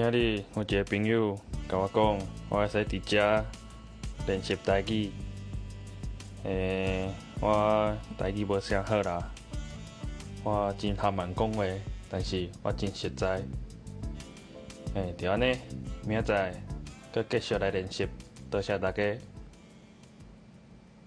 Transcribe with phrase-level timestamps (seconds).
[0.00, 1.36] 今日我一个朋友
[1.68, 3.44] 甲我讲，我会使伫遮
[4.28, 5.10] 练习台语。
[6.44, 9.28] 诶，我台语无啥好啦，
[10.44, 11.64] 我真含慢讲话，
[12.08, 13.42] 但是我真实在。
[14.94, 15.58] 诶，就安尼，
[16.06, 16.54] 明仔载，
[17.12, 18.06] 搁继续来练习，
[18.48, 19.02] 多谢大家。